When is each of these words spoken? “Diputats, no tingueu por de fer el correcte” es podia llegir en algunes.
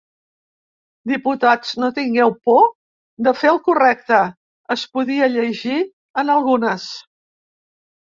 “Diputats, 1.11 1.73
no 1.83 1.89
tingueu 1.99 2.33
por 2.49 2.65
de 3.29 3.35
fer 3.43 3.51
el 3.53 3.61
correcte” 3.69 4.25
es 4.79 4.89
podia 4.99 5.31
llegir 5.39 5.81
en 5.87 6.37
algunes. 6.41 6.93